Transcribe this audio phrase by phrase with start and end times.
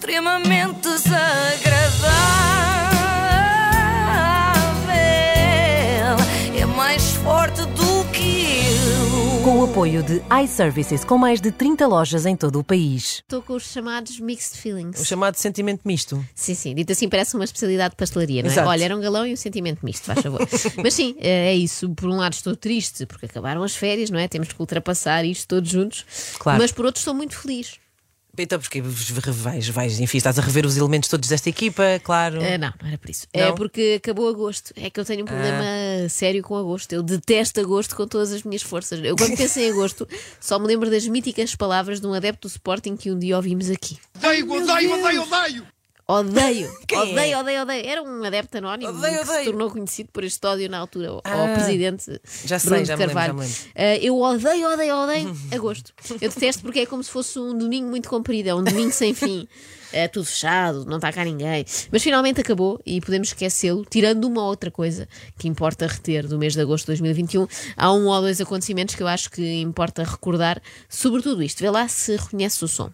[0.00, 2.08] extremamente desagradável.
[6.56, 9.42] É mais forte do que eu.
[9.44, 13.16] Com o apoio de iServices, com mais de 30 lojas em todo o país.
[13.16, 14.98] Estou com os chamados mixed feelings.
[14.98, 16.24] O chamado sentimento misto.
[16.34, 18.52] Sim, sim, dito assim parece uma especialidade de pastelaria, não é?
[18.52, 18.68] Exato.
[18.70, 20.48] Olha, era um galão e um sentimento misto, faz favor.
[20.82, 21.90] Mas sim, é isso.
[21.90, 24.26] Por um lado estou triste porque acabaram as férias, não é?
[24.26, 26.06] Temos que ultrapassar isto todos juntos.
[26.38, 26.58] Claro.
[26.58, 27.79] Mas por outro estou muito feliz.
[28.38, 32.40] Então, porque vais, vais, enfim, estás a rever os elementos todos desta equipa, claro.
[32.42, 33.26] Ah, não, não era por isso.
[33.32, 33.54] É Não?
[33.54, 34.72] porque acabou agosto.
[34.76, 36.92] É que eu tenho um problema sério com agosto.
[36.92, 39.00] Eu detesto agosto com todas as minhas forças.
[39.02, 40.08] Eu, quando penso em agosto,
[40.40, 43.70] só me lembro das míticas palavras de um adepto do Sporting que um dia ouvimos
[43.70, 43.98] aqui.
[44.16, 45.66] Odeio, odeio, odeio, odeio!
[46.10, 46.96] Odeio, é?
[46.98, 47.86] odeio, odeio, odeio.
[47.86, 51.22] Era um adepto anónimo Odeio, que se tornou conhecido por este ódio na altura ao,
[51.24, 53.26] Ah, presidente já sei, Bruno já me lembro, Carvalho.
[53.28, 53.56] já me lembro.
[53.76, 55.92] Ah, eu odeio, odeio, odeio agosto.
[56.20, 59.14] Eu detesto porque é como se fosse um domingo muito comprido, é um domingo sem
[59.14, 59.46] fim.
[59.92, 61.64] É tudo fechado, não está cá ninguém.
[61.90, 66.54] Mas finalmente acabou e podemos esquecê-lo, tirando uma outra coisa que importa reter do mês
[66.54, 67.48] de agosto de 2021.
[67.76, 71.58] Há um ou dois acontecimentos que eu acho que importa recordar, sobretudo isto.
[71.58, 72.92] Vê lá se reconhece o som.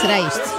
[0.00, 0.58] Será isto?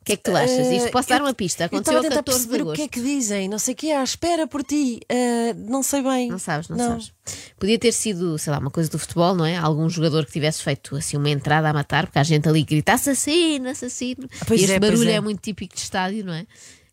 [0.00, 0.66] O que é que tu achas?
[0.66, 1.62] Isto posso dar uma pista.
[1.62, 2.76] Eh, Eu Aconteceu a a tentar 14 de perceber o agosto.
[2.76, 5.00] que é que dizem, não sei o que é, à espera por ti.
[5.08, 6.28] Ah, não sei bem.
[6.28, 7.12] Não sabes, não, sabes.
[7.56, 9.56] Podia ter sido, sei lá, uma coisa do futebol, não é?
[9.56, 12.94] Algum jogador que tivesse feito assim uma entrada a matar, porque há gente ali grita
[12.94, 14.28] assassino, assassino.
[14.46, 15.12] pois e este é, barulho é.
[15.14, 15.20] é.
[15.20, 16.46] muito típico de estádio, não é?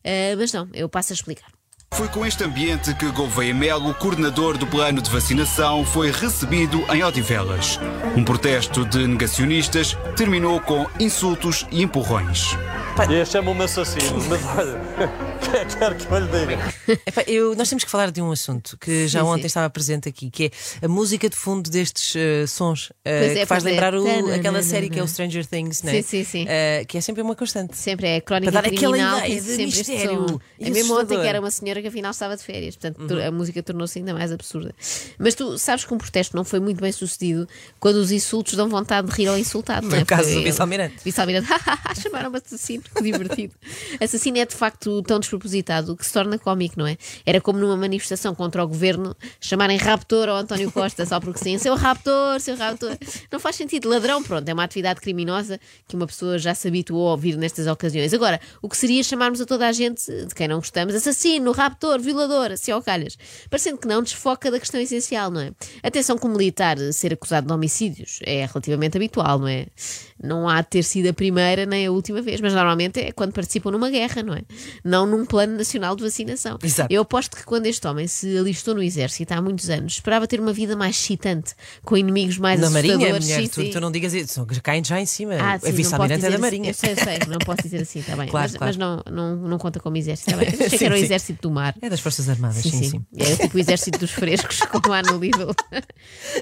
[0.04, 1.50] Ah, mas não, eu passo a explicar.
[1.94, 7.02] Foi com este ambiente que Gouveia Melo, coordenador do plano de vacinação, foi recebido em
[7.02, 7.78] Odivelas.
[8.16, 12.56] Um protesto de negacionistas terminou com insultos e empurrões.
[13.10, 14.80] E chamam-me assassino, mas olha,
[15.52, 16.74] que é que quer que eu lhe diga?
[17.06, 19.46] Epá, eu- nós temos que falar de um assunto que já Sim, ontem sim.
[19.46, 23.46] estava presente aqui, que é a música de fundo destes eh, sons, Pois é, que
[23.46, 23.70] faz é.
[23.70, 24.34] lembrar o- Tananana.
[24.36, 25.96] aquela série que é o Stranger Things, não é?
[25.96, 26.44] Sim, sim, sim.
[26.48, 27.76] Eh, que é sempre uma constante.
[27.76, 30.40] Sempre é crónica Para dar aquela criminal, ideia tem de mistério som.
[30.58, 33.26] e É mesmo ontem que era uma senhora que afinal estava de férias, portanto Uhum.
[33.26, 34.74] a música tornou-se ainda mais absurda.
[35.18, 38.68] Mas tu sabes que um protesto não foi muito bem sucedido quando os insultos dão
[38.68, 40.02] vontade de rir ao insultado, não Foi é?
[40.02, 40.96] o caso do vice-almirante.
[41.04, 41.48] Vice-almirante,
[42.02, 43.54] chamaram-me assassino, que divertido.
[44.00, 46.96] Assassino é de facto tão despropositado que se torna cómico, não é?
[47.24, 51.58] Era como numa manifestação contra o governo chamarem raptor ao António Costa só porque sim,
[51.58, 52.96] seu raptor, seu raptor.
[53.32, 53.88] Não faz sentido.
[53.88, 55.58] Ladrão, pronto, é uma atividade criminosa
[55.88, 58.12] que uma pessoa já se habituou a ouvir nestas ocasiões.
[58.12, 62.00] Agora, o que seria chamarmos a toda a gente, de quem não gostamos, assassino, raptor,
[62.00, 63.16] violador, assim ao calhas.
[63.48, 65.52] Parecendo que não, desfoca da questão essencial, não é?
[65.82, 69.66] Atenção que um militar ser acusado de homicídios é relativamente habitual, não é?
[70.22, 73.32] Não há de ter sido a primeira nem a última vez, mas normalmente é quando
[73.32, 74.42] participam numa guerra, não é?
[74.84, 76.58] Não num plano nacional de vacinação.
[76.60, 76.92] Exato.
[76.92, 80.40] Eu aposto que quando este homem se alistou no exército há muitos anos, esperava ter
[80.40, 81.54] uma vida mais excitante,
[81.84, 83.70] com inimigos mais Na Marinha, mulher, Sim, tu, sim.
[83.70, 85.34] tu não digas isso, caem já em cima.
[85.34, 86.72] Ah, a sim, não vice-almirante é da Marinha.
[86.72, 86.88] assim.
[86.88, 88.28] Eu sei, sei, não posso dizer assim, está bem.
[88.40, 88.66] Claro, mas claro.
[88.66, 90.48] mas não, não, não conta como exército, está bem.
[90.66, 91.04] Achei que Sim, era o sim.
[91.04, 91.76] exército do mar.
[91.80, 93.04] É das Forças Armadas, sim, sim.
[93.16, 95.54] É tipo o exército dos frescos, como há no livro.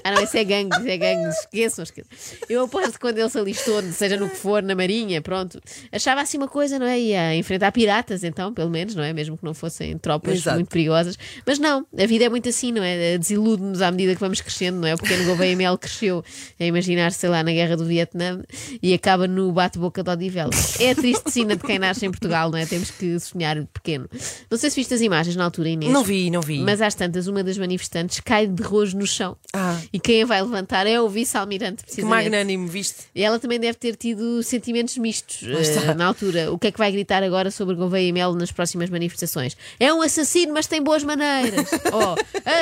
[0.03, 2.09] Ah, não, esse é gangues, é gangues, esqueçam, esqueçam.
[2.49, 5.61] Eu aposto que quando ele se alistou, seja no que for, na Marinha, pronto,
[5.91, 6.99] achava assim uma coisa, não é?
[6.99, 9.13] Ia enfrentar piratas, então, pelo menos, não é?
[9.13, 10.55] Mesmo que não fossem tropas Exato.
[10.57, 11.17] muito perigosas.
[11.45, 13.17] Mas não, a vida é muito assim, não é?
[13.17, 14.93] Desilude-nos à medida que vamos crescendo, não é?
[14.93, 16.23] O pequeno Gouveia Mel cresceu
[16.59, 18.41] a imaginar, sei lá, na guerra do Vietnã
[18.81, 20.79] e acaba no bate-boca de Odivelas.
[20.79, 22.65] É a triste sina de quem nasce em Portugal, não é?
[22.65, 24.09] Temos que sonhar pequeno.
[24.49, 25.91] Não sei se viste as imagens na altura, Inês.
[25.91, 26.59] Não vi, não vi.
[26.59, 29.37] Mas às tantas, uma das manifestantes cai de rojo no chão.
[29.53, 29.68] Ah.
[29.91, 32.23] E quem a vai levantar é o vice-almirante, Que precisamente.
[32.23, 33.03] magnânimo, viste?
[33.13, 36.51] E ela também deve ter tido sentimentos mistos eh, na altura.
[36.51, 39.55] O que é que vai gritar agora sobre Gouveia e Melo nas próximas manifestações?
[39.79, 41.69] É um assassino, mas tem boas maneiras.
[41.93, 42.15] oh,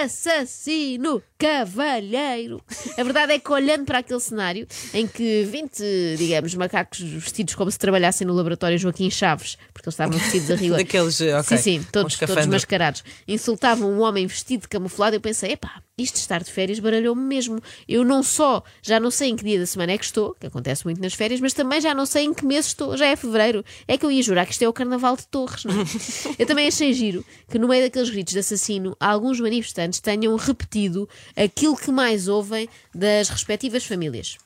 [0.03, 2.61] assassino, cavalheiro.
[2.97, 7.71] A verdade é que olhando para aquele cenário em que 20, digamos, macacos vestidos como
[7.71, 10.77] se trabalhassem no laboratório Joaquim Chaves, porque eles estavam vestidos a rigor.
[10.77, 13.03] Daqueles, eh, ok, Sim, sim, todos, todos mascarados.
[13.27, 15.15] Insultavam um homem vestido de camuflado.
[15.15, 17.59] Eu pensei, epá, isto de estar de férias baralhou-me mesmo.
[17.87, 20.45] Eu não só já não sei em que dia da semana é que estou, que
[20.45, 22.95] acontece muito nas férias, mas também já não sei em que mês estou.
[22.95, 23.65] Já é fevereiro.
[23.87, 25.85] É que eu ia jurar que isto é o Carnaval de Torres, não é?
[26.37, 31.09] Eu também achei giro que no meio daqueles gritos de assassino, alguns manifestantes tenham repetido
[31.35, 34.37] aquilo que mais ouvem das respectivas famílias.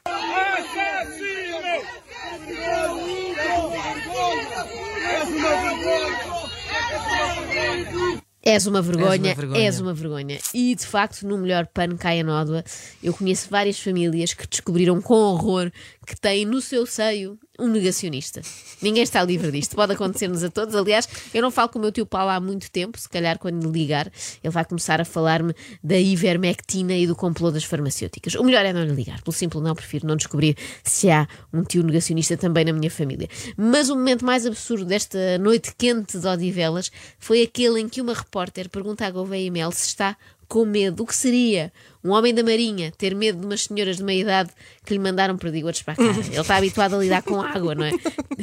[8.43, 9.67] És uma vergonha, És uma vergonha.
[9.67, 10.39] és uma vergonha.
[10.53, 12.63] E de facto, no melhor pano cai a nódoa,
[13.03, 15.71] eu conheço várias famílias que descobriram com horror
[16.07, 18.41] que têm no seu seio um negacionista.
[18.81, 19.75] Ninguém está livre disto.
[19.75, 20.75] Pode acontecer-nos a todos.
[20.75, 22.99] Aliás, eu não falo com o meu tio Paulo há muito tempo.
[22.99, 24.11] Se calhar, quando lhe ligar,
[24.43, 25.53] ele vai começar a falar-me
[25.83, 28.35] da ivermectina e do complô das farmacêuticas.
[28.35, 29.21] O melhor é não lhe ligar.
[29.21, 33.27] Pelo simples não, prefiro não descobrir se há um tio negacionista também na minha família.
[33.55, 38.13] Mas o momento mais absurdo desta noite quente de Odivelas foi aquele em que uma
[38.13, 40.17] repórter pergunta à Gouveia Mel se está
[40.51, 41.03] com medo.
[41.03, 41.71] O que seria
[42.03, 44.49] um homem da Marinha ter medo de umas senhoras de meia idade
[44.85, 46.09] que lhe mandaram perdigotes para a cara?
[46.09, 47.91] Ele está habituado a lidar com água, não é?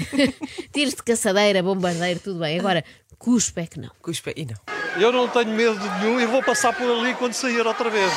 [0.73, 2.59] Tiros de caçadeira, bombardeiro, tudo bem.
[2.59, 2.83] Agora,
[3.19, 3.91] cuspe é que não.
[4.01, 4.57] Cuspa e não.
[4.99, 8.11] Eu não tenho medo de nenhum e vou passar por ali quando sair outra vez.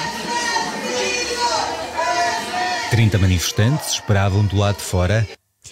[2.92, 5.28] 30 manifestantes esperavam do lado de fora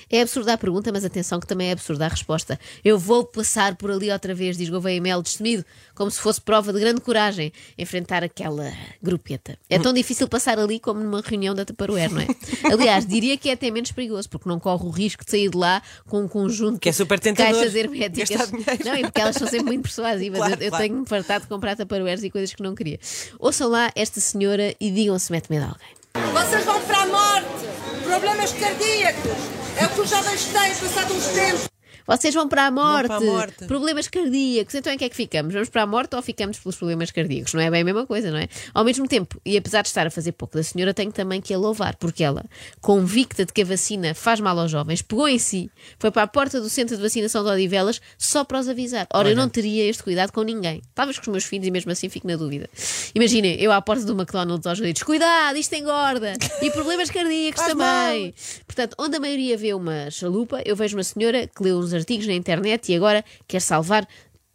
[0.10, 2.60] É absurda a pergunta, mas atenção que também é absurda a resposta.
[2.84, 6.72] Eu vou passar por ali outra vez, diz Gouveia Mel, destemido, como se fosse prova
[6.74, 8.72] de grande coragem enfrentar aquela
[9.04, 9.58] grupeta.
[9.70, 12.28] É tão difícil passar ali como numa reunião da Tupperware, não é?
[12.72, 15.58] Aliás, diria que é até menos perigoso, porque não corre o risco de sair de
[15.58, 17.54] lá com um conjunto Que é super de tentador.
[17.54, 18.52] caixas herméticas.
[18.86, 20.40] Não, e porque elas são sempre muito persuasivas.
[20.40, 20.84] Claro, eu eu claro.
[20.84, 23.00] tenho-me fartado de comprar Tupperwares e coisas que não queria.
[23.40, 26.34] Ouçam lá esta senhora e digam se mete medo a alguém.
[26.34, 27.66] Vocês vão para a morte,
[28.06, 29.59] problemas cardíacos.
[29.80, 31.79] É o que os jovens têm passado uns tempos.
[32.10, 33.66] Vocês vão para a morte, para a morte.
[33.66, 34.74] problemas cardíacos.
[34.74, 35.54] Então em que é que ficamos?
[35.54, 37.54] Vamos para a morte ou ficamos pelos problemas cardíacos?
[37.54, 38.48] Não é bem a mesma coisa, não é?
[38.74, 41.54] Ao mesmo tempo, e apesar de estar a fazer pouco da senhora, tenho também que
[41.54, 42.44] a louvar, porque ela,
[42.82, 45.70] convicta de que a vacina faz mal aos jovens, pegou em si,
[46.00, 49.06] foi para a porta do centro de vacinação de Odivelas só para os avisar.
[49.14, 50.82] Ora, eu não teria este cuidado com ninguém.
[50.96, 52.68] Talvez com os meus filhos e mesmo assim fico na dúvida.
[53.14, 56.34] Imaginem, eu à porta do McDonald's aos gritos: cuidado, isto engorda!
[56.62, 58.34] E problemas cardíacos também.
[58.66, 62.26] Portanto, onde a maioria vê uma chalupa, eu vejo uma senhora que leu uns artigos
[62.26, 64.08] na internet e agora quer salvar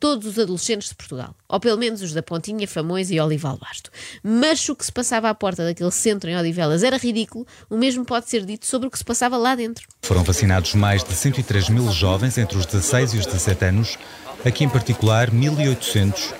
[0.05, 1.35] todos os adolescentes de Portugal.
[1.49, 3.91] Ou pelo menos os da Pontinha, Famões e Olival Basto.
[4.23, 8.05] Mas o que se passava à porta daquele centro em Odivelas era ridículo, o mesmo
[8.05, 9.87] pode ser dito sobre o que se passava lá dentro.
[10.03, 13.99] foram vacinados mais de 103 mil jovens entre os 16 e os 17 anos,
[14.45, 16.35] aqui em particular 1.800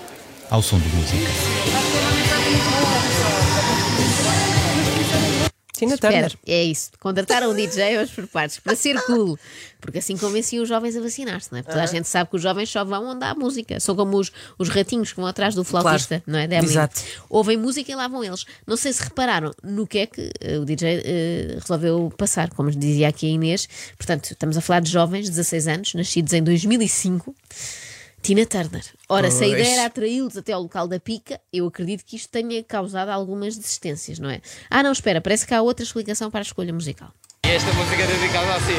[0.51, 2.14] ao som de música.
[5.85, 6.37] Tina Espera, Turner.
[6.45, 6.91] é isso.
[6.99, 9.37] Contrataram um DJ aos por partes para ser cool.
[9.79, 11.61] Porque assim convenciam os jovens a vacinar-se, não é?
[11.61, 13.79] Porque toda a gente sabe que os jovens só vão onde há música.
[13.79, 16.47] São como os, os ratinhos que vão atrás do flautista, não é?
[16.47, 16.71] Da Emily.
[16.73, 17.01] Exato.
[17.29, 18.45] Ouvem música e lá vão eles.
[18.65, 22.71] Não sei se repararam no que é que eh, o DJ eh, resolveu passar, como
[22.71, 23.69] dizia aqui a Inês.
[23.95, 27.35] Portanto, estamos a falar de jovens, 16 anos, nascidos em 2005.
[28.25, 28.83] Tina Turner.
[29.07, 32.27] Ora, se a ideia era atraí-los até ao local da pica, eu acredito que isto
[32.27, 34.41] tenha causado algumas desistências, não é?
[34.67, 37.13] Ah, não, espera, parece que há outra explicação para a escolha musical.
[37.45, 38.73] E esta música é dedicada a si.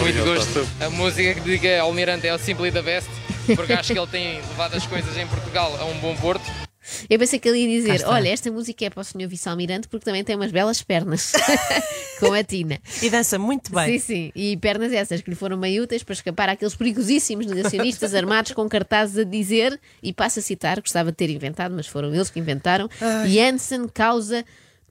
[0.00, 0.66] Muito gosto.
[0.80, 3.08] A música que dedica ao Almirante é o Simply the Best,
[3.54, 6.63] porque acho que ele tem levado as coisas em Portugal a um bom porto.
[7.08, 8.06] Eu pensei que ele ia dizer.
[8.06, 9.28] Olha, esta música é para o Sr.
[9.28, 11.32] Vice-Almirante porque também tem umas belas pernas,
[12.20, 12.80] com a Tina.
[13.02, 13.98] E dança muito bem.
[13.98, 14.32] Sim, sim.
[14.34, 18.68] E pernas essas que lhe foram meio úteis para escapar àqueles perigosíssimos negacionistas armados com
[18.68, 22.38] cartazes a dizer, e passo a citar, gostava de ter inventado, mas foram eles que
[22.38, 22.88] inventaram:
[23.26, 24.44] Janssen causa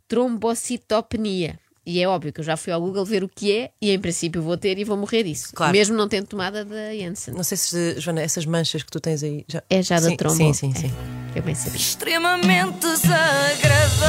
[0.07, 1.59] trombocitopenia.
[1.85, 3.99] E é óbvio que eu já fui ao Google ver o que é e em
[3.99, 5.49] princípio vou ter e vou morrer disso.
[5.53, 5.73] Claro.
[5.73, 7.33] Mesmo não tendo tomada da Janssen.
[7.33, 9.43] Não sei se, Joana, essas manchas que tu tens aí.
[9.49, 9.61] Já...
[9.69, 10.37] É já da sim, trombo.
[10.37, 10.91] Sim, sim, sim.
[11.35, 11.77] É, eu bem sabia.
[11.77, 14.07] extremamente desagradável.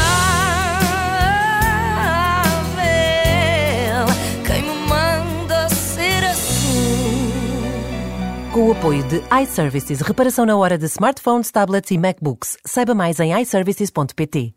[4.46, 7.30] Quem me manda ser assim?
[8.52, 12.56] Com o apoio de iServices, reparação na hora de smartphones, tablets e MacBooks.
[12.64, 14.54] Saiba mais em iServices.pt.